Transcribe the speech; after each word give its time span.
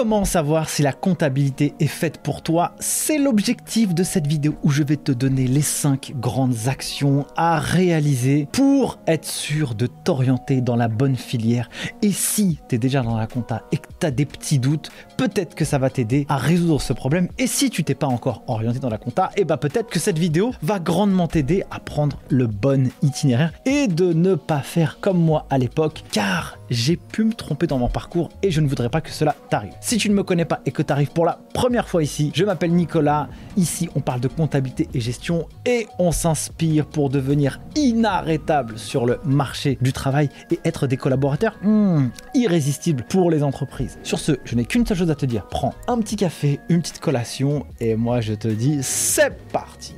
Comment 0.00 0.24
savoir 0.24 0.70
si 0.70 0.80
la 0.80 0.94
comptabilité 0.94 1.74
est 1.78 1.86
faite 1.86 2.22
pour 2.22 2.40
toi? 2.40 2.72
C'est 2.80 3.18
l'objectif 3.18 3.92
de 3.92 4.02
cette 4.02 4.26
vidéo 4.26 4.54
où 4.62 4.70
je 4.70 4.82
vais 4.82 4.96
te 4.96 5.12
donner 5.12 5.46
les 5.46 5.60
5 5.60 6.14
grandes 6.18 6.68
actions 6.68 7.26
à 7.36 7.58
réaliser 7.58 8.48
pour 8.50 8.98
être 9.06 9.26
sûr 9.26 9.74
de 9.74 9.86
t'orienter 9.86 10.62
dans 10.62 10.74
la 10.74 10.88
bonne 10.88 11.16
filière. 11.16 11.68
Et 12.00 12.12
si 12.12 12.60
tu 12.66 12.76
es 12.76 12.78
déjà 12.78 13.02
dans 13.02 13.18
la 13.18 13.26
compta 13.26 13.60
et 13.72 13.76
que 13.76 13.88
tu 14.00 14.06
as 14.06 14.10
des 14.10 14.24
petits 14.24 14.58
doutes, 14.58 14.90
peut-être 15.18 15.54
que 15.54 15.66
ça 15.66 15.76
va 15.76 15.90
t'aider 15.90 16.24
à 16.30 16.38
résoudre 16.38 16.80
ce 16.80 16.94
problème. 16.94 17.28
Et 17.36 17.46
si 17.46 17.68
tu 17.68 17.84
t'es 17.84 17.94
pas 17.94 18.06
encore 18.06 18.42
orienté 18.46 18.78
dans 18.78 18.88
la 18.88 18.96
compta, 18.96 19.32
et 19.36 19.42
eh 19.42 19.44
bah 19.44 19.58
ben, 19.60 19.68
peut-être 19.68 19.90
que 19.90 19.98
cette 19.98 20.18
vidéo 20.18 20.54
va 20.62 20.78
grandement 20.78 21.28
t'aider 21.28 21.62
à 21.70 21.78
prendre 21.78 22.18
le 22.30 22.46
bon 22.46 22.90
itinéraire 23.02 23.52
et 23.66 23.86
de 23.86 24.14
ne 24.14 24.34
pas 24.34 24.60
faire 24.60 24.96
comme 25.02 25.18
moi 25.18 25.44
à 25.50 25.58
l'époque 25.58 26.04
car 26.10 26.56
j'ai 26.70 26.96
pu 26.96 27.24
me 27.24 27.34
tromper 27.34 27.66
dans 27.66 27.78
mon 27.78 27.88
parcours 27.88 28.30
et 28.42 28.50
je 28.50 28.62
ne 28.62 28.68
voudrais 28.68 28.88
pas 28.88 29.02
que 29.02 29.10
cela 29.10 29.36
t'arrive. 29.50 29.74
Si 29.90 29.96
tu 29.96 30.08
ne 30.08 30.14
me 30.14 30.22
connais 30.22 30.44
pas 30.44 30.60
et 30.66 30.70
que 30.70 30.82
tu 30.82 30.92
arrives 30.92 31.10
pour 31.10 31.24
la 31.24 31.40
première 31.52 31.88
fois 31.88 32.04
ici, 32.04 32.30
je 32.32 32.44
m'appelle 32.44 32.70
Nicolas. 32.70 33.28
Ici, 33.56 33.88
on 33.96 34.00
parle 34.00 34.20
de 34.20 34.28
comptabilité 34.28 34.88
et 34.94 35.00
gestion 35.00 35.48
et 35.66 35.88
on 35.98 36.12
s'inspire 36.12 36.86
pour 36.86 37.10
devenir 37.10 37.60
inarrêtable 37.74 38.78
sur 38.78 39.04
le 39.04 39.18
marché 39.24 39.78
du 39.80 39.92
travail 39.92 40.28
et 40.52 40.60
être 40.64 40.86
des 40.86 40.96
collaborateurs 40.96 41.58
hmm, 41.64 42.06
irrésistibles 42.34 43.02
pour 43.08 43.32
les 43.32 43.42
entreprises. 43.42 43.98
Sur 44.04 44.20
ce, 44.20 44.38
je 44.44 44.54
n'ai 44.54 44.64
qu'une 44.64 44.86
seule 44.86 44.98
chose 44.98 45.10
à 45.10 45.16
te 45.16 45.26
dire. 45.26 45.48
Prends 45.48 45.74
un 45.88 45.98
petit 45.98 46.14
café, 46.14 46.60
une 46.68 46.82
petite 46.82 47.00
collation 47.00 47.66
et 47.80 47.96
moi 47.96 48.20
je 48.20 48.34
te 48.34 48.46
dis 48.46 48.84
c'est 48.84 49.36
parti. 49.48 49.96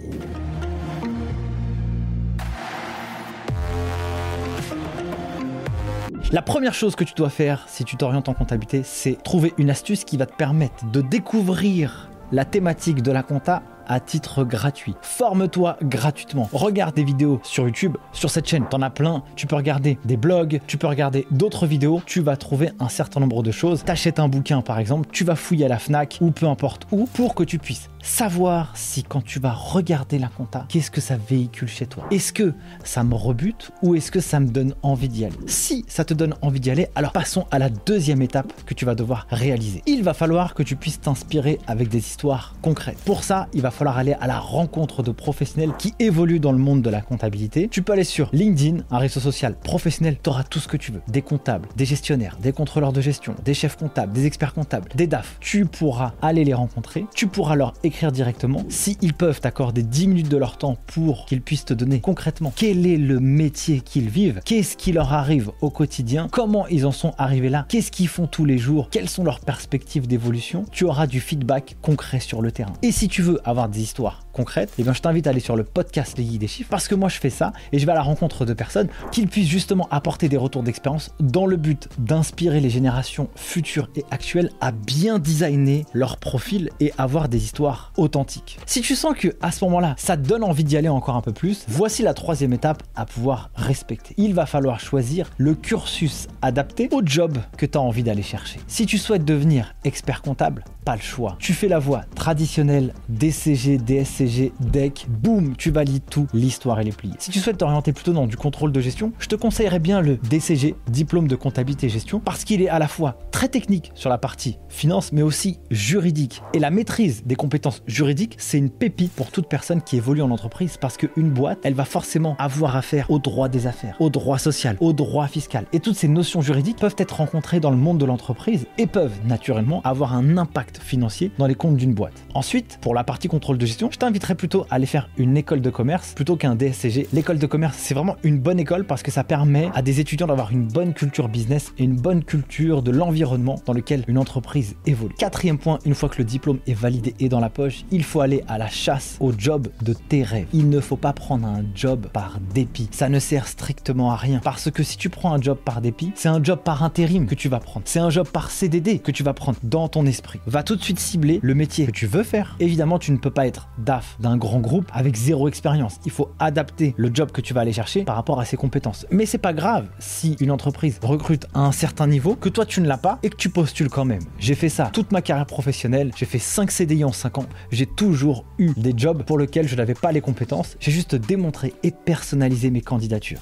La 6.33 6.41
première 6.41 6.73
chose 6.73 6.97
que 6.97 7.05
tu 7.05 7.13
dois 7.13 7.29
faire 7.29 7.67
si 7.69 7.85
tu 7.85 7.99
t'orientes 7.99 8.31
en 8.31 8.33
comptabilité, 8.33 8.81
c'est 8.85 9.23
trouver 9.23 9.53
une 9.59 9.69
astuce 9.69 10.05
qui 10.05 10.17
va 10.17 10.25
te 10.25 10.35
permettre 10.35 10.91
de 10.91 11.03
découvrir 11.03 12.09
la 12.33 12.47
thématique 12.47 13.03
de 13.03 13.13
la 13.13 13.23
compta 13.23 13.63
à 13.87 14.01
titre 14.01 14.43
gratuit. 14.43 14.95
Forme-toi 15.03 15.77
gratuitement. 15.83 16.49
Regarde 16.55 16.95
des 16.95 17.05
vidéos 17.05 17.39
sur 17.43 17.65
YouTube, 17.65 17.99
sur 18.13 18.31
cette 18.31 18.49
chaîne, 18.49 18.67
t'en 18.67 18.81
as 18.81 18.89
plein. 18.89 19.23
Tu 19.37 19.47
peux 19.47 19.57
regarder 19.57 19.99
des 20.07 20.17
blogs, 20.17 20.61
tu 20.67 20.79
peux 20.79 20.87
regarder 20.87 21.27
d'autres 21.31 21.67
vidéos. 21.67 22.01
Tu 22.07 22.23
vas 22.23 22.39
trouver 22.39 22.71
un 22.81 22.89
certain 22.89 23.21
nombre 23.21 23.43
de 23.43 23.51
choses. 23.51 23.85
T'achètes 23.85 24.19
un 24.19 24.29
bouquin 24.29 24.63
par 24.63 24.79
exemple, 24.79 25.11
tu 25.13 25.25
vas 25.25 25.37
fouiller 25.37 25.67
à 25.67 25.69
la 25.69 25.79
Fnac 25.79 26.17
ou 26.23 26.31
peu 26.31 26.47
importe 26.47 26.87
où 26.93 27.05
pour 27.13 27.35
que 27.35 27.45
tu 27.45 27.59
puisses 27.59 27.91
savoir 28.03 28.77
si 28.77 29.05
quand 29.05 29.25
tu 29.25 29.39
vas 29.39 29.53
regarder 29.53 30.19
la 30.19 30.29
compta, 30.29 30.67
qu'est-ce 30.69 30.91
que 30.91 31.01
ça 31.01 31.17
véhicule 31.17 31.69
chez 31.69 31.87
toi? 31.87 32.05
Est-ce 32.11 32.33
que 32.33 32.53
ça 32.85 33.05
me 33.05 33.15
rebute 33.15 33.71
ou 33.81 33.95
est-ce 33.95 34.11
que 34.11 34.21
ça 34.21 34.41
me 34.41 34.49
donne 34.49 34.75
envie 34.83 35.09
d'y 35.09 35.25
aller? 35.25 35.37
Si 35.47 35.85
ça 35.89 36.05
te 36.05 36.13
donne 36.13 36.35
envie 36.43 36.61
d'y 36.61 36.71
aller, 36.71 36.89
alors 36.95 37.13
passons 37.13 37.47
à 37.51 37.59
la 37.59 37.71
deuxième 37.71 38.21
étape 38.21 38.53
que 38.67 38.75
tu 38.75 38.85
vas 38.85 38.95
devoir 38.95 39.27
réaliser. 39.31 39.83
Il 39.87 40.03
va 40.03 40.15
falloir 40.15 40.55
que 40.55 40.63
tu 40.63 40.77
puisses 40.77 41.01
t'inspirer 41.01 41.59
avec 41.67 41.89
des 41.89 41.99
histoires 41.99 42.55
concrètes. 42.61 42.99
Pour 43.05 43.23
ça, 43.23 43.49
il 43.55 43.63
va 43.63 43.71
falloir 43.71 43.99
aller 43.99 44.15
à 44.21 44.27
la 44.27 44.39
rencontre 44.39 45.03
de 45.03 45.13
professionnels 45.13 45.73
qui 45.79 45.95
évoluent 45.99 46.41
dans 46.41 46.53
le 46.53 46.59
monde 46.59 46.83
de 46.83 46.91
la 46.91 47.01
comptabilité. 47.01 47.69
Tu 47.69 47.83
peux 47.83 47.93
aller 47.93 48.05
sur 48.05 48.29
LinkedIn, 48.33 48.85
un 48.91 48.99
réseau 48.99 49.21
social 49.21 49.55
professionnel, 49.55 50.17
tu 50.23 50.29
auras 50.29 50.43
tout 50.43 50.59
ce 50.59 50.69
que 50.69 50.77
tu 50.77 50.91
veux. 50.91 51.03
Des 51.09 51.23
comptables, 51.23 51.69
des 51.77 51.85
gestionnaires, 51.85 52.37
des 52.43 52.53
contrôleurs 52.53 52.93
de 52.93 53.01
gestion, 53.01 53.35
des 53.45 53.55
chefs 53.55 53.77
comptables, 53.77 54.13
des 54.13 54.27
experts 54.27 54.55
comptables, 54.55 54.89
des 54.95 55.07
DAF. 55.07 55.37
Tu 55.41 55.67
pourras 55.67 56.13
aller 56.21 56.45
les 56.45 56.55
rencontrer, 56.55 57.07
tu 57.15 57.27
pourras 57.29 57.55
leur 57.55 57.75
directement. 58.11 58.65
S'ils 58.69 59.15
peuvent 59.15 59.41
t'accorder 59.41 59.83
10 59.83 60.09
minutes 60.09 60.29
de 60.29 60.37
leur 60.37 60.59
temps 60.59 60.77
pour 60.87 61.27
qu'ils 61.27 61.43
puissent 61.43 61.65
te 61.65 61.75
donner 61.75 62.01
concrètement 62.01 62.53
quel 62.55 62.87
est 62.87 62.97
le 62.97 63.21
métier 63.21 63.81
qu'ils 63.81 64.09
vivent, 64.09 64.41
qu'est-ce 64.45 64.77
qui 64.77 64.93
leur 64.93 65.13
arrive 65.13 65.51
au 65.61 65.71
quotidien, 65.71 66.29
comment 66.31 66.67
ils 66.67 66.87
en 66.87 66.93
sont 66.93 67.15
arrivés 67.19 67.49
là, 67.49 67.67
qu'est-ce 67.69 67.93
qu'ils 67.93 68.09
font 68.09 68.27
tous 68.27 68.45
les 68.45 68.59
jours, 68.59 68.89
quelles 68.91 69.09
sont 69.09 69.25
leurs 69.25 69.41
perspectives 69.41 70.07
d'évolution, 70.07 70.65
tu 70.73 70.85
auras 70.85 71.07
du 71.07 71.21
feedback 71.21 71.77
concret 71.83 72.21
sur 72.21 72.43
le 72.43 72.51
terrain. 72.51 72.73
Et 72.83 72.93
si 72.93 73.09
tu 73.09 73.23
veux 73.23 73.41
avoir 73.45 73.69
des 73.69 73.81
histoires 73.81 74.25
concrètes, 74.33 74.73
eh 74.79 74.83
bien 74.83 74.93
je 74.93 75.01
t'invite 75.01 75.27
à 75.27 75.31
aller 75.31 75.41
sur 75.41 75.57
le 75.57 75.65
podcast 75.65 76.17
Les 76.17 76.25
Guides 76.25 76.41
des 76.41 76.49
Chiffres 76.49 76.71
parce 76.71 76.89
que 76.89 76.95
moi 76.95 77.09
je 77.09 77.19
fais 77.19 77.31
ça 77.31 77.53
et 77.73 77.79
je 77.79 77.87
vais 77.87 77.93
à 77.93 77.97
la 77.97 78.03
rencontre 78.03 78.45
de 78.45 78.55
personnes 78.55 78.89
qui 79.11 79.27
puissent 79.27 79.49
justement 79.49 79.87
apporter 79.91 80.29
des 80.29 80.39
retours 80.39 80.63
d'expérience 80.63 81.15
dans 81.21 81.47
le 81.47 81.57
but 81.57 81.89
d'inspirer 81.99 82.61
les 82.61 82.71
générations 82.71 83.29
futures 83.37 83.91
et 83.95 84.05
actuelles 84.11 84.51
à 84.61 84.73
bien 84.73 85.19
designer 85.19 85.85
leur 85.93 86.17
profil 86.17 86.71
et 86.81 86.93
avoir 86.97 87.29
des 87.29 87.45
histoires 87.45 87.82
authentiques. 87.97 88.59
Si 88.67 88.81
tu 88.81 88.95
sens 88.95 89.15
que 89.17 89.29
à 89.41 89.51
ce 89.53 89.65
moment-là, 89.65 89.95
ça 89.99 90.17
te 90.17 90.27
donne 90.27 90.45
envie 90.45 90.65
d'y 90.65 90.77
aller 90.77 90.89
encore 90.89 91.17
un 91.17 91.21
peu 91.21 91.33
plus, 91.33 91.65
voici 91.69 92.03
la 92.03 92.15
troisième 92.15 92.53
étape 92.53 92.83
à 92.95 93.07
pouvoir 93.07 93.51
respecter. 93.55 94.15
Il 94.17 94.35
va 94.35 94.47
falloir 94.47 94.81
choisir 94.81 95.31
le 95.39 95.55
cursus 95.55 96.29
adapté 96.41 96.89
au 96.93 97.03
job 97.05 97.39
que 97.57 97.67
tu 97.67 97.79
as 97.79 97.81
envie 97.81 98.03
d'aller 98.03 98.23
chercher. 98.23 98.61
Si 98.67 98.87
tu 98.87 98.99
souhaites 98.99 99.25
devenir 99.25 99.75
expert 99.85 100.23
comptable, 100.23 100.65
pas 100.85 100.97
le 100.97 101.03
choix. 101.03 101.37
Tu 101.39 101.53
fais 101.53 101.69
la 101.69 101.79
voie 101.79 102.03
traditionnelle 102.15 102.93
DCG, 103.09 103.79
DSCG, 103.79 104.53
DEC, 104.61 105.07
boum, 105.09 105.57
tu 105.57 105.71
valides 105.71 106.03
tout, 106.11 106.27
l'histoire 106.35 106.81
elle 106.81 106.89
est 106.89 106.97
pliée. 106.97 107.15
Si 107.19 107.31
tu 107.31 107.39
souhaites 107.39 107.59
t'orienter 107.59 107.93
plutôt 107.93 108.13
dans 108.13 108.27
du 108.27 108.37
contrôle 108.37 108.73
de 108.73 108.81
gestion, 108.81 109.13
je 109.19 109.29
te 109.29 109.37
conseillerais 109.37 109.79
bien 109.79 110.01
le 110.01 110.17
DCG, 110.17 110.75
diplôme 110.89 111.29
de 111.29 111.37
comptabilité 111.37 111.87
et 111.87 111.91
gestion, 111.91 112.21
parce 112.21 112.45
qu'il 112.45 112.63
est 112.63 112.69
à 112.69 112.79
la 112.79 112.89
fois 112.89 113.17
très 113.31 113.49
technique 113.49 113.93
sur 113.95 114.11
la 114.11 114.19
partie 114.19 114.59
finance, 114.69 115.13
mais 115.13 115.23
aussi 115.23 115.59
juridique. 115.71 116.43
Et 116.55 116.59
la 116.59 116.71
maîtrise 116.71 117.23
des 117.25 117.37
compétences 117.37 117.72
juridiques, 117.87 118.35
c'est 118.39 118.59
une 118.59 118.71
pépite 118.71 119.13
pour 119.13 119.31
toute 119.31 119.49
personne 119.49 119.83
qui 119.83 119.97
évolue 119.97 120.23
en 120.23 120.31
entreprise, 120.31 120.77
parce 120.77 120.97
qu'une 120.97 121.31
boîte, 121.31 121.59
elle 121.65 121.75
va 121.75 121.85
forcément 121.85 122.37
avoir 122.39 122.77
affaire 122.77 123.11
au 123.11 123.19
droit 123.19 123.49
des 123.49 123.67
affaires, 123.67 123.97
au 124.01 124.11
droit 124.11 124.39
social, 124.39 124.77
au 124.81 124.93
droit 124.93 125.27
fiscal. 125.27 125.67
Et 125.73 125.81
toutes 125.81 125.97
ces 125.97 126.09
notions 126.09 126.41
juridiques 126.41 126.79
peuvent 126.79 126.97
être 126.99 127.17
rencontrées 127.17 127.61
dans 127.61 127.71
le 127.71 127.77
monde 127.77 127.99
de 127.99 128.05
l'entreprise 128.05 128.67
et 128.79 128.87
peuvent 128.87 129.19
naturellement 129.27 129.81
avoir 129.83 130.15
un 130.15 130.37
impact 130.37 130.79
financier 130.79 131.31
dans 131.39 131.47
les 131.47 131.55
comptes 131.55 131.77
d'une 131.77 131.95
boîte. 131.95 132.25
Ensuite, 132.35 132.79
pour 132.81 132.95
la 132.95 133.05
partie 133.05 133.29
contrôle 133.29 133.59
de 133.59 133.67
gestion, 133.67 133.91
je 133.91 133.99
t'inviterais 133.99 134.35
plutôt 134.35 134.63
à 134.71 134.75
aller 134.75 134.87
faire 134.87 135.09
une 135.17 135.37
école 135.37 135.61
de 135.61 135.71
commerce 135.71 136.15
plutôt 136.15 136.37
qu'un 136.37 136.55
DSCG. 136.55 137.09
L'école 137.13 137.39
de 137.39 137.47
commerce, 137.47 137.77
c'est 137.79 137.95
vraiment 137.95 138.17
une 138.23 138.39
bonne 138.39 138.59
école 138.59 138.85
parce 138.85 139.03
que 139.03 139.11
ça 139.11 139.25
permet 139.25 139.71
à 139.75 139.83
des 139.83 140.01
étudiants 140.01 140.27
d'avoir 140.27 140.53
une 140.53 140.67
bonne 140.67 140.95
culture 140.95 141.29
business 141.29 141.73
et 141.79 141.85
une 141.85 141.97
bonne 141.97 142.25
culture 142.25 142.83
de 142.83 142.91
l'environnement 142.91 143.57
dans 143.67 143.73
lequel 143.73 144.05
une 144.09 144.19
entreprise 144.19 144.77
évolue. 144.87 145.15
Quatrième 145.15 145.59
point, 145.59 145.79
une 145.85 145.95
fois 145.95 146.09
que 146.09 146.19
le 146.19 146.25
diplôme 146.25 146.59
est 146.67 146.75
validé 146.75 147.15
et 147.21 147.29
dans 147.29 147.41
la 147.41 147.51
poche, 147.51 147.62
il 147.91 148.05
faut 148.05 148.21
aller 148.21 148.45
à 148.49 148.59
la 148.59 148.69
chasse 148.69 149.17
au 149.21 149.33
job 149.37 149.69
de 149.83 149.95
tes 149.95 150.23
rêves. 150.23 150.47
Il 150.53 150.69
ne 150.69 150.81
faut 150.81 150.97
pas 150.97 151.13
prendre 151.13 151.47
un 151.47 151.65
job 151.75 152.07
par 152.13 152.39
dépit. 152.55 152.89
Ça 152.93 153.09
ne 153.09 153.19
sert 153.19 153.47
strictement 153.47 154.13
à 154.13 154.17
rien 154.17 154.41
parce 154.43 154.71
que 154.71 154.83
si 154.83 154.97
tu 154.97 155.11
prends 155.11 155.33
un 155.35 155.41
job 155.41 155.59
par 155.65 155.81
dépit, 155.81 156.13
c'est 156.15 156.29
un 156.29 156.43
job 156.43 156.61
par 156.65 156.83
intérim 156.83 157.27
que 157.27 157.35
tu 157.35 157.49
vas 157.49 157.61
prendre. 157.61 157.87
C'est 157.87 157.99
un 157.99 158.11
job 158.11 158.29
par 158.29 158.51
CDD 158.51 158.99
que 158.99 159.11
tu 159.11 159.23
vas 159.23 159.35
prendre 159.35 159.59
dans 159.63 159.89
ton 159.89 160.07
esprit. 160.07 160.41
Va 160.47 160.63
tout 160.63 160.77
de 160.77 160.83
suite 160.83 160.99
cibler 160.99 161.41
le 161.43 161.55
métier 161.55 161.87
que 161.87 161.93
tu 161.93 162.07
veux 162.07 162.23
faire. 162.23 162.57
Évidemment, 162.61 162.99
tu 162.99 163.13
ne 163.13 163.19
peux 163.19 163.31
pas 163.31 163.47
être 163.47 163.69
DAF 163.79 164.17
d'un 164.21 164.37
grand 164.37 164.61
groupe 164.61 164.91
avec 164.93 165.17
zéro 165.17 165.49
expérience. 165.49 165.99
Il 166.05 166.11
faut 166.11 166.31
adapter 166.39 166.95
le 166.97 167.11
job 167.13 167.31
que 167.31 167.41
tu 167.41 167.55
vas 167.55 167.63
aller 167.63 167.73
chercher 167.73 168.05
par 168.05 168.17
rapport 168.17 168.41
à 168.41 168.45
ses 168.45 168.57
compétences. 168.57 169.07
Mais 169.11 169.27
c'est 169.27 169.39
pas 169.39 169.53
grave 169.53 169.89
si 169.99 170.37
une 170.41 170.51
entreprise 170.51 170.99
recrute 171.03 171.47
à 171.55 171.61
un 171.61 171.73
certain 171.73 172.07
niveau 172.07 172.35
que 172.35 172.49
toi 172.49 172.67
tu 172.67 172.81
ne 172.81 172.87
l'as 172.87 172.99
pas 172.99 173.19
et 173.23 173.31
que 173.31 173.37
tu 173.37 173.49
postules 173.49 173.89
quand 173.89 174.05
même. 174.05 174.23
J'ai 174.39 174.55
fait 174.55 174.69
ça 174.69 174.91
toute 174.93 175.13
ma 175.13 175.23
carrière 175.23 175.47
professionnelle. 175.47 176.13
J'ai 176.17 176.27
fait 176.27 176.39
5 176.39 176.71
CDI 176.71 177.05
en 177.05 177.13
5 177.13 177.39
ans. 177.39 177.47
J'ai 177.71 177.87
toujours 177.87 178.45
eu 178.59 178.71
des 178.77 178.93
jobs 178.97 179.25
pour 179.25 179.39
lesquels 179.39 179.69
je 179.69 179.77
n'avais 179.77 179.95
pas 179.95 180.13
les 180.13 180.21
compétences. 180.21 180.77
J'ai 180.81 180.93
juste 180.93 181.15
démontré 181.15 181.75
et 181.83 181.91
personnalisé 181.91 182.71
mes 182.71 182.83
candidatures. 182.83 183.41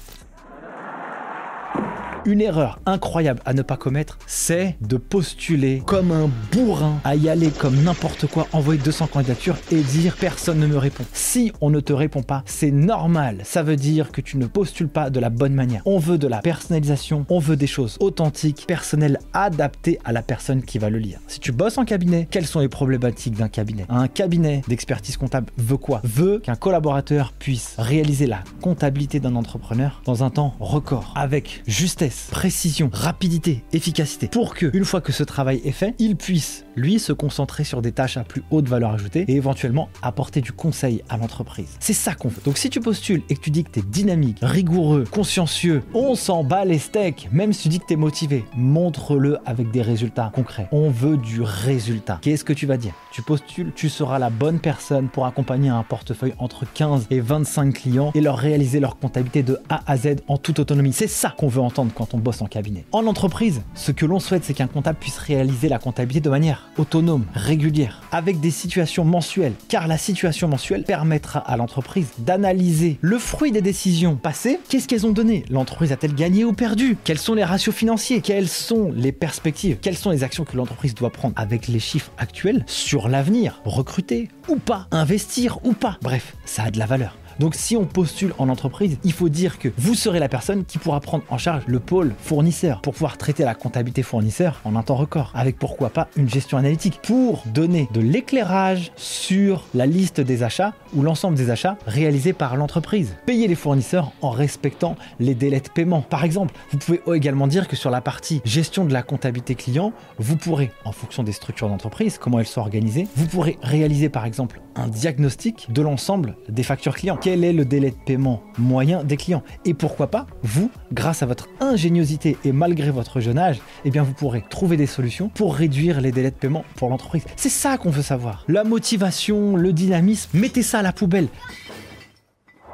Une 2.25 2.41
erreur 2.41 2.79
incroyable 2.85 3.41
à 3.45 3.53
ne 3.53 3.63
pas 3.63 3.77
commettre, 3.77 4.19
c'est 4.27 4.77
de 4.81 4.97
postuler 4.97 5.81
comme 5.87 6.11
un 6.11 6.29
bourrin, 6.51 6.99
à 7.03 7.15
y 7.15 7.29
aller 7.29 7.49
comme 7.49 7.81
n'importe 7.81 8.27
quoi, 8.27 8.47
envoyer 8.53 8.79
200 8.79 9.07
candidatures 9.07 9.57
et 9.71 9.81
dire 9.81 10.15
personne 10.19 10.59
ne 10.59 10.67
me 10.67 10.77
répond. 10.77 11.03
Si 11.13 11.51
on 11.61 11.71
ne 11.71 11.79
te 11.79 11.93
répond 11.93 12.21
pas, 12.21 12.43
c'est 12.45 12.69
normal. 12.69 13.39
Ça 13.43 13.63
veut 13.63 13.75
dire 13.75 14.11
que 14.11 14.21
tu 14.21 14.37
ne 14.37 14.45
postules 14.45 14.87
pas 14.87 15.09
de 15.09 15.19
la 15.19 15.31
bonne 15.31 15.55
manière. 15.55 15.81
On 15.85 15.97
veut 15.97 16.19
de 16.19 16.27
la 16.27 16.41
personnalisation, 16.41 17.25
on 17.29 17.39
veut 17.39 17.55
des 17.55 17.65
choses 17.65 17.97
authentiques, 17.99 18.65
personnelles, 18.67 19.17
adaptées 19.33 19.97
à 20.05 20.11
la 20.11 20.21
personne 20.21 20.61
qui 20.61 20.77
va 20.77 20.91
le 20.91 20.99
lire. 20.99 21.19
Si 21.27 21.39
tu 21.39 21.51
bosses 21.51 21.79
en 21.79 21.85
cabinet, 21.85 22.27
quelles 22.29 22.45
sont 22.45 22.59
les 22.59 22.69
problématiques 22.69 23.35
d'un 23.35 23.49
cabinet? 23.49 23.85
Un 23.89 24.07
cabinet 24.07 24.61
d'expertise 24.67 25.17
comptable 25.17 25.47
veut 25.57 25.77
quoi? 25.77 26.01
Veut 26.03 26.37
qu'un 26.37 26.55
collaborateur 26.55 27.33
puisse 27.39 27.73
réaliser 27.79 28.27
la 28.27 28.43
comptabilité 28.61 29.19
d'un 29.19 29.35
entrepreneur 29.35 30.01
dans 30.05 30.23
un 30.23 30.29
temps 30.29 30.53
record, 30.59 31.13
avec 31.15 31.63
justesse 31.65 32.10
précision, 32.29 32.89
rapidité, 32.91 33.63
efficacité, 33.73 34.27
pour 34.27 34.53
que, 34.53 34.69
une 34.73 34.85
fois 34.85 35.01
que 35.01 35.11
ce 35.11 35.23
travail 35.23 35.61
est 35.65 35.71
fait, 35.71 35.95
il 35.99 36.15
puisse, 36.15 36.65
lui, 36.75 36.99
se 36.99 37.13
concentrer 37.13 37.63
sur 37.63 37.81
des 37.81 37.91
tâches 37.91 38.17
à 38.17 38.23
plus 38.23 38.43
haute 38.51 38.67
valeur 38.67 38.91
ajoutée 38.91 39.25
et 39.27 39.35
éventuellement 39.35 39.89
apporter 40.01 40.41
du 40.41 40.51
conseil 40.51 41.03
à 41.09 41.17
l'entreprise. 41.17 41.77
C'est 41.79 41.93
ça 41.93 42.13
qu'on 42.13 42.29
veut. 42.29 42.41
Donc 42.45 42.57
si 42.57 42.69
tu 42.69 42.79
postules 42.79 43.23
et 43.29 43.35
que 43.35 43.41
tu 43.41 43.51
dis 43.51 43.63
que 43.63 43.71
tu 43.71 43.79
es 43.79 43.83
dynamique, 43.83 44.37
rigoureux, 44.41 45.05
consciencieux, 45.09 45.83
on 45.93 46.15
s'en 46.15 46.43
bat 46.43 46.65
les 46.65 46.79
steaks, 46.79 47.29
même 47.31 47.53
si 47.53 47.63
tu 47.63 47.69
dis 47.69 47.79
que 47.79 47.85
tu 47.85 47.93
es 47.93 47.97
motivé, 47.97 48.45
montre-le 48.55 49.37
avec 49.45 49.71
des 49.71 49.81
résultats 49.81 50.31
concrets. 50.33 50.67
On 50.71 50.89
veut 50.89 51.17
du 51.17 51.41
résultat. 51.41 52.19
Qu'est-ce 52.21 52.45
que 52.45 52.53
tu 52.53 52.65
vas 52.65 52.77
dire? 52.77 52.93
Tu 53.11 53.21
postules, 53.21 53.71
tu 53.75 53.89
seras 53.89 54.19
la 54.19 54.29
bonne 54.29 54.59
personne 54.59 55.09
pour 55.09 55.25
accompagner 55.25 55.69
un 55.69 55.83
portefeuille 55.83 56.33
entre 56.37 56.65
15 56.71 57.07
et 57.09 57.19
25 57.19 57.73
clients 57.73 58.11
et 58.15 58.21
leur 58.21 58.37
réaliser 58.37 58.79
leur 58.79 58.97
comptabilité 58.97 59.43
de 59.43 59.57
A 59.69 59.81
à 59.85 59.97
Z 59.97 60.17
en 60.27 60.37
toute 60.37 60.59
autonomie. 60.59 60.93
C'est 60.93 61.07
ça 61.07 61.33
qu'on 61.37 61.47
veut 61.47 61.61
entendre 61.61 61.91
quand 61.93 62.13
on 62.13 62.17
bosse 62.17 62.41
en 62.41 62.47
cabinet. 62.47 62.85
En 62.91 63.05
entreprise, 63.07 63.61
ce 63.75 63.91
que 63.91 64.05
l'on 64.05 64.19
souhaite, 64.19 64.43
c'est 64.43 64.53
qu'un 64.53 64.67
comptable 64.67 64.97
puisse 64.99 65.17
réaliser 65.17 65.69
la 65.69 65.79
comptabilité 65.79 66.21
de 66.21 66.29
manière 66.29 66.60
autonome, 66.77 67.25
régulière, 67.33 68.01
avec 68.11 68.39
des 68.39 68.51
situations 68.51 69.05
mensuelles, 69.05 69.53
car 69.67 69.87
la 69.87 69.97
situation 69.97 70.47
mensuelle 70.47 70.83
permettra 70.83 71.39
à 71.39 71.57
l'entreprise 71.57 72.07
d'analyser 72.19 72.97
le 73.01 73.17
fruit 73.17 73.51
des 73.51 73.61
décisions 73.61 74.15
passées. 74.15 74.59
Qu'est-ce 74.69 74.87
qu'elles 74.87 75.05
ont 75.05 75.11
donné? 75.11 75.43
L'entreprise 75.49 75.91
a-t-elle 75.91 76.15
gagné 76.15 76.45
ou 76.45 76.53
perdu? 76.53 76.97
Quels 77.03 77.19
sont 77.19 77.33
les 77.33 77.43
ratios 77.43 77.75
financiers? 77.75 78.21
Quelles 78.21 78.47
sont 78.47 78.91
les 78.95 79.11
perspectives? 79.11 79.77
Quelles 79.81 79.97
sont 79.97 80.11
les 80.11 80.23
actions 80.23 80.45
que 80.45 80.55
l'entreprise 80.55 80.95
doit 80.95 81.11
prendre 81.11 81.33
avec 81.37 81.67
les 81.67 81.79
chiffres 81.79 82.11
actuels 82.17 82.63
sur 82.67 83.09
l'avenir? 83.09 83.61
Recruter 83.65 84.29
ou 84.47 84.55
pas? 84.55 84.87
Investir 84.91 85.59
ou 85.63 85.73
pas? 85.73 85.97
Bref, 86.01 86.35
ça 86.45 86.63
a 86.63 86.71
de 86.71 86.79
la 86.79 86.85
valeur. 86.85 87.15
Donc 87.41 87.55
si 87.55 87.75
on 87.75 87.85
postule 87.85 88.35
en 88.37 88.49
entreprise, 88.49 88.99
il 89.03 89.13
faut 89.13 89.27
dire 89.27 89.57
que 89.57 89.67
vous 89.75 89.95
serez 89.95 90.19
la 90.19 90.29
personne 90.29 90.63
qui 90.63 90.77
pourra 90.77 90.99
prendre 90.99 91.23
en 91.31 91.39
charge 91.39 91.63
le 91.65 91.79
pôle 91.79 92.13
fournisseur 92.19 92.81
pour 92.81 92.93
pouvoir 92.93 93.17
traiter 93.17 93.43
la 93.43 93.55
comptabilité 93.55 94.03
fournisseur 94.03 94.61
en 94.63 94.75
un 94.75 94.83
temps 94.83 94.95
record, 94.95 95.31
avec 95.33 95.57
pourquoi 95.57 95.89
pas 95.89 96.07
une 96.15 96.29
gestion 96.29 96.59
analytique 96.59 96.99
pour 97.01 97.41
donner 97.47 97.89
de 97.93 97.99
l'éclairage 97.99 98.91
sur 98.95 99.63
la 99.73 99.87
liste 99.87 100.21
des 100.21 100.43
achats 100.43 100.75
ou 100.93 101.01
l'ensemble 101.01 101.35
des 101.35 101.49
achats 101.49 101.77
réalisés 101.87 102.33
par 102.33 102.55
l'entreprise. 102.57 103.15
Payer 103.25 103.47
les 103.47 103.55
fournisseurs 103.55 104.11
en 104.21 104.29
respectant 104.29 104.95
les 105.19 105.33
délais 105.33 105.61
de 105.61 105.69
paiement. 105.69 106.03
Par 106.03 106.23
exemple, 106.23 106.53
vous 106.69 106.77
pouvez 106.77 107.01
également 107.11 107.47
dire 107.47 107.67
que 107.67 107.75
sur 107.75 107.89
la 107.89 108.01
partie 108.01 108.43
gestion 108.45 108.85
de 108.85 108.93
la 108.93 109.01
comptabilité 109.01 109.55
client, 109.55 109.93
vous 110.19 110.37
pourrez, 110.37 110.69
en 110.85 110.91
fonction 110.91 111.23
des 111.23 111.31
structures 111.31 111.69
d'entreprise, 111.69 112.19
comment 112.19 112.39
elles 112.39 112.45
sont 112.45 112.61
organisées, 112.61 113.07
vous 113.15 113.25
pourrez 113.25 113.57
réaliser 113.63 114.09
par 114.09 114.25
exemple 114.25 114.61
un 114.75 114.87
diagnostic 114.87 115.71
de 115.71 115.81
l'ensemble 115.81 116.35
des 116.47 116.63
factures 116.63 116.95
clients 116.95 117.17
est 117.31 117.53
le 117.53 117.65
délai 117.65 117.91
de 117.91 117.95
paiement 118.05 118.43
moyen 118.57 119.03
des 119.03 119.17
clients. 119.17 119.43
Et 119.65 119.73
pourquoi 119.73 120.07
pas, 120.07 120.27
vous, 120.43 120.69
grâce 120.91 121.23
à 121.23 121.25
votre 121.25 121.47
ingéniosité 121.59 122.37
et 122.43 122.51
malgré 122.51 122.91
votre 122.91 123.19
jeune 123.19 123.37
âge, 123.37 123.59
eh 123.85 123.89
bien 123.89 124.03
vous 124.03 124.13
pourrez 124.13 124.43
trouver 124.49 124.77
des 124.77 124.85
solutions 124.85 125.29
pour 125.29 125.55
réduire 125.55 126.01
les 126.01 126.11
délais 126.11 126.31
de 126.31 126.35
paiement 126.35 126.65
pour 126.75 126.89
l'entreprise. 126.89 127.23
C'est 127.35 127.49
ça 127.49 127.77
qu'on 127.77 127.89
veut 127.89 128.01
savoir. 128.01 128.43
La 128.47 128.63
motivation, 128.63 129.55
le 129.55 129.73
dynamisme, 129.73 130.29
mettez 130.33 130.63
ça 130.63 130.79
à 130.79 130.81
la 130.81 130.93
poubelle. 130.93 131.27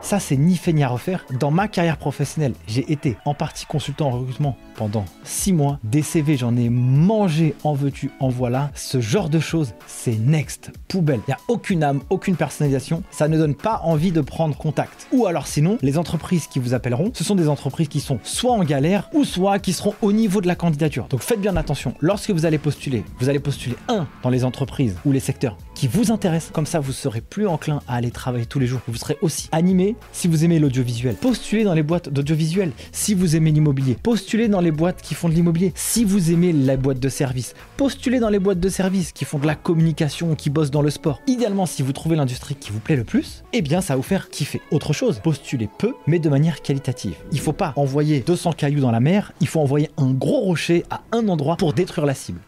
Ça, 0.07 0.21
c'est 0.21 0.37
ni 0.37 0.55
fait 0.55 0.71
ni 0.71 0.85
à 0.85 0.87
refaire. 0.87 1.25
Dans 1.37 1.51
ma 1.51 1.67
carrière 1.67 1.97
professionnelle, 1.97 2.53
j'ai 2.65 2.89
été 2.93 3.17
en 3.25 3.33
partie 3.33 3.65
consultant 3.65 4.07
en 4.07 4.11
recrutement 4.11 4.55
pendant 4.77 5.03
6 5.25 5.51
mois. 5.51 5.79
Des 5.83 6.01
CV, 6.01 6.37
j'en 6.37 6.55
ai 6.55 6.69
mangé 6.69 7.55
en 7.65 7.73
veux-tu, 7.73 8.09
en 8.21 8.29
voilà. 8.29 8.71
Ce 8.73 9.01
genre 9.01 9.27
de 9.27 9.41
choses, 9.41 9.73
c'est 9.85 10.17
next, 10.17 10.71
poubelle. 10.87 11.19
Il 11.27 11.31
n'y 11.31 11.33
a 11.33 11.39
aucune 11.49 11.83
âme, 11.83 11.99
aucune 12.09 12.37
personnalisation. 12.37 13.03
Ça 13.11 13.27
ne 13.27 13.37
donne 13.37 13.53
pas 13.53 13.81
envie 13.83 14.13
de 14.13 14.21
prendre 14.21 14.55
contact. 14.55 15.07
Ou 15.11 15.25
alors 15.25 15.45
sinon, 15.45 15.77
les 15.81 15.97
entreprises 15.97 16.47
qui 16.47 16.59
vous 16.59 16.73
appelleront, 16.73 17.11
ce 17.13 17.25
sont 17.25 17.35
des 17.35 17.49
entreprises 17.49 17.89
qui 17.89 17.99
sont 17.99 18.19
soit 18.23 18.53
en 18.53 18.63
galère 18.63 19.09
ou 19.11 19.25
soit 19.25 19.59
qui 19.59 19.73
seront 19.73 19.93
au 20.01 20.13
niveau 20.13 20.39
de 20.39 20.47
la 20.47 20.55
candidature. 20.55 21.07
Donc 21.09 21.19
faites 21.19 21.41
bien 21.41 21.57
attention. 21.57 21.93
Lorsque 21.99 22.31
vous 22.31 22.45
allez 22.45 22.59
postuler, 22.59 23.03
vous 23.19 23.27
allez 23.27 23.39
postuler 23.39 23.75
un 23.89 24.07
dans 24.23 24.29
les 24.29 24.45
entreprises 24.45 24.95
ou 25.05 25.11
les 25.11 25.19
secteurs 25.19 25.57
qui 25.77 25.87
vous 25.87 26.11
intéressent. 26.11 26.51
Comme 26.51 26.65
ça, 26.65 26.79
vous 26.79 26.91
serez 26.91 27.21
plus 27.21 27.47
enclin 27.47 27.81
à 27.87 27.95
aller 27.95 28.09
travailler 28.09 28.47
tous 28.47 28.57
les 28.57 28.65
jours. 28.65 28.79
Vous 28.87 28.97
serez 28.97 29.17
aussi 29.21 29.47
animé 29.51 29.95
si 30.11 30.27
vous 30.27 30.43
aimez 30.43 30.57
l'audiovisuel. 30.57 31.15
Postulez 31.15 31.63
dans 31.63 31.75
les 31.75 31.83
boîtes 31.83 32.09
d'audiovisuel. 32.09 32.71
Si 32.91 33.13
vous 33.13 33.35
aimez 33.35 33.51
l'immobilier, 33.51 33.95
postulez 34.01 34.47
dans 34.47 34.59
les 34.59 34.71
boîtes 34.71 35.03
qui 35.03 35.13
font 35.13 35.29
de 35.29 35.35
l'immobilier. 35.35 35.73
Si 35.75 36.03
vous 36.03 36.31
aimez 36.31 36.51
la 36.51 36.77
boîte 36.77 36.99
de 36.99 37.09
service, 37.09 37.53
postulez 37.77 38.19
dans 38.19 38.29
les 38.29 38.39
boîtes 38.39 38.59
de 38.59 38.69
service 38.69 39.11
qui 39.11 39.23
font 39.23 39.37
de 39.37 39.45
la 39.45 39.53
communication, 39.53 40.33
qui 40.33 40.49
bossent 40.49 40.71
dans 40.71 40.81
le 40.81 40.89
sport. 40.89 41.21
Idéalement, 41.27 41.67
si 41.67 41.83
vous 41.83 41.93
trouvez 41.93 42.15
l'industrie 42.15 42.55
qui 42.55 42.71
vous 42.71 42.79
plaît 42.79 42.95
le 42.95 43.03
plus, 43.03 43.43
eh 43.53 43.61
bien, 43.61 43.81
ça 43.81 43.93
va 43.93 43.97
vous 43.97 44.03
faire 44.03 44.29
kiffer. 44.29 44.61
Autre 44.71 44.93
chose, 44.93 45.19
postulez 45.19 45.69
peu, 45.77 45.93
mais 46.07 46.17
de 46.17 46.29
manière 46.29 46.63
qualitative. 46.63 47.13
Il 47.31 47.39
faut 47.39 47.53
pas 47.53 47.73
envoyer 47.75 48.21
200 48.21 48.53
cailloux 48.53 48.81
dans 48.81 48.91
la 48.91 48.99
mer, 48.99 49.31
il 49.41 49.47
faut 49.47 49.59
envoyer 49.59 49.91
un 49.97 50.11
gros 50.11 50.39
rocher 50.39 50.83
à 50.89 51.03
un 51.11 51.27
endroit 51.27 51.55
pour 51.55 51.73
détruire 51.73 52.07
la 52.07 52.15
cible. 52.15 52.39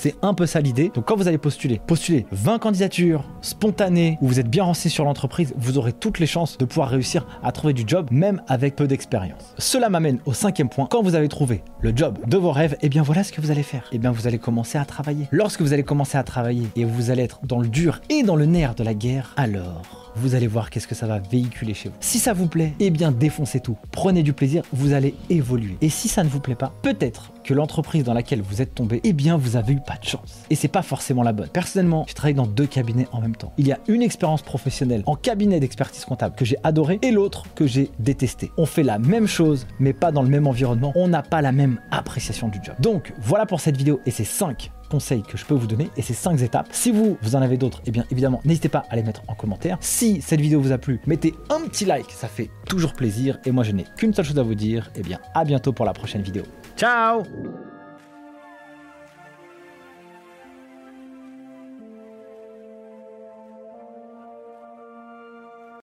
C'est 0.00 0.14
un 0.22 0.32
peu 0.32 0.46
ça 0.46 0.60
l'idée. 0.60 0.92
Donc 0.94 1.06
quand 1.06 1.16
vous 1.16 1.26
allez 1.26 1.38
postuler, 1.38 1.80
postulez 1.84 2.24
20 2.30 2.60
candidatures 2.60 3.24
spontanées 3.42 4.16
où 4.20 4.28
vous 4.28 4.38
êtes 4.38 4.48
bien 4.48 4.62
renseigné 4.62 4.94
sur 4.94 5.04
l'entreprise, 5.04 5.54
vous 5.56 5.76
aurez 5.76 5.92
toutes 5.92 6.20
les 6.20 6.26
chances 6.26 6.56
de 6.56 6.64
pouvoir 6.64 6.88
réussir 6.88 7.26
à 7.42 7.50
trouver 7.50 7.72
du 7.72 7.82
job 7.84 8.06
même 8.12 8.40
avec 8.46 8.76
peu 8.76 8.86
d'expérience. 8.86 9.56
Cela 9.58 9.88
m'amène 9.88 10.20
au 10.24 10.32
cinquième 10.32 10.68
point. 10.68 10.86
Quand 10.88 11.02
vous 11.02 11.16
avez 11.16 11.26
trouvé 11.26 11.64
le 11.80 11.92
job 11.96 12.16
de 12.28 12.36
vos 12.36 12.52
rêves, 12.52 12.74
et 12.74 12.86
eh 12.86 12.88
bien 12.88 13.02
voilà 13.02 13.24
ce 13.24 13.32
que 13.32 13.40
vous 13.40 13.50
allez 13.50 13.64
faire. 13.64 13.88
Et 13.90 13.96
eh 13.96 13.98
bien 13.98 14.12
vous 14.12 14.28
allez 14.28 14.38
commencer 14.38 14.78
à 14.78 14.84
travailler. 14.84 15.26
Lorsque 15.32 15.62
vous 15.62 15.72
allez 15.72 15.82
commencer 15.82 16.16
à 16.16 16.22
travailler 16.22 16.68
et 16.76 16.84
vous 16.84 17.10
allez 17.10 17.22
être 17.22 17.40
dans 17.42 17.58
le 17.58 17.66
dur 17.66 18.00
et 18.08 18.22
dans 18.22 18.36
le 18.36 18.46
nerf 18.46 18.76
de 18.76 18.84
la 18.84 18.94
guerre, 18.94 19.34
alors 19.36 20.08
vous 20.14 20.34
allez 20.34 20.46
voir 20.46 20.70
qu'est-ce 20.70 20.88
que 20.88 20.94
ça 20.94 21.06
va 21.06 21.18
véhiculer 21.18 21.74
chez 21.74 21.88
vous. 21.88 21.94
Si 22.00 22.18
ça 22.18 22.32
vous 22.32 22.46
plaît, 22.46 22.72
eh 22.80 22.90
bien 22.90 23.12
défoncez 23.12 23.60
tout. 23.60 23.76
Prenez 23.92 24.22
du 24.22 24.32
plaisir, 24.32 24.62
vous 24.72 24.92
allez 24.92 25.14
évoluer. 25.30 25.76
Et 25.80 25.88
si 25.88 26.08
ça 26.08 26.24
ne 26.24 26.28
vous 26.28 26.40
plaît 26.40 26.54
pas, 26.54 26.72
peut-être 26.82 27.32
que 27.44 27.54
l'entreprise 27.54 28.04
dans 28.04 28.14
laquelle 28.14 28.42
vous 28.42 28.60
êtes 28.60 28.74
tombé, 28.74 29.00
eh 29.04 29.12
bien 29.12 29.36
vous 29.36 29.56
avez 29.56 29.74
eu 29.74 29.80
pas 29.88 29.96
de 29.96 30.04
chance. 30.04 30.44
Et 30.50 30.54
c'est 30.54 30.68
pas 30.68 30.82
forcément 30.82 31.22
la 31.22 31.32
bonne. 31.32 31.48
Personnellement, 31.48 32.04
je 32.06 32.12
travaille 32.12 32.34
dans 32.34 32.46
deux 32.46 32.66
cabinets 32.66 33.08
en 33.10 33.22
même 33.22 33.34
temps. 33.34 33.54
Il 33.56 33.66
y 33.66 33.72
a 33.72 33.78
une 33.88 34.02
expérience 34.02 34.42
professionnelle 34.42 35.02
en 35.06 35.16
cabinet 35.16 35.60
d'expertise 35.60 36.04
comptable 36.04 36.34
que 36.36 36.44
j'ai 36.44 36.58
adoré 36.62 36.98
et 37.00 37.10
l'autre 37.10 37.44
que 37.54 37.66
j'ai 37.66 37.90
détesté. 37.98 38.52
On 38.58 38.66
fait 38.66 38.82
la 38.82 38.98
même 38.98 39.26
chose, 39.26 39.66
mais 39.80 39.94
pas 39.94 40.12
dans 40.12 40.20
le 40.20 40.28
même 40.28 40.46
environnement. 40.46 40.92
On 40.94 41.08
n'a 41.08 41.22
pas 41.22 41.40
la 41.40 41.52
même 41.52 41.80
appréciation 41.90 42.48
du 42.48 42.58
job. 42.62 42.74
Donc 42.80 43.14
voilà 43.18 43.46
pour 43.46 43.60
cette 43.60 43.78
vidéo 43.78 44.00
et 44.04 44.10
ces 44.10 44.24
5 44.24 44.70
conseils 44.90 45.22
que 45.22 45.38
je 45.38 45.46
peux 45.46 45.54
vous 45.54 45.66
donner 45.66 45.88
et 45.96 46.02
ces 46.02 46.14
5 46.14 46.42
étapes. 46.42 46.68
Si 46.72 46.90
vous, 46.90 47.16
vous 47.22 47.34
en 47.34 47.40
avez 47.40 47.56
d'autres, 47.56 47.78
et 47.78 47.88
eh 47.88 47.90
bien 47.90 48.04
évidemment, 48.10 48.40
n'hésitez 48.44 48.68
pas 48.68 48.84
à 48.90 48.96
les 48.96 49.02
mettre 49.02 49.22
en 49.26 49.34
commentaire. 49.34 49.78
Si 49.80 50.20
cette 50.20 50.40
vidéo 50.40 50.60
vous 50.60 50.72
a 50.72 50.78
plu, 50.78 51.00
mettez 51.06 51.34
un 51.48 51.66
petit 51.66 51.86
like, 51.86 52.10
ça 52.10 52.28
fait 52.28 52.50
toujours 52.66 52.92
plaisir. 52.92 53.38
Et 53.46 53.52
moi, 53.52 53.64
je 53.64 53.72
n'ai 53.72 53.84
qu'une 53.96 54.12
seule 54.12 54.26
chose 54.26 54.38
à 54.38 54.42
vous 54.42 54.54
dire, 54.54 54.90
et 54.94 55.00
eh 55.00 55.02
bien 55.02 55.18
à 55.34 55.44
bientôt 55.44 55.72
pour 55.72 55.86
la 55.86 55.94
prochaine 55.94 56.22
vidéo. 56.22 56.42
Ciao 56.76 57.22